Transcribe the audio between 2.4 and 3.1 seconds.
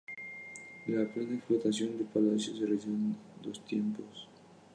se realizó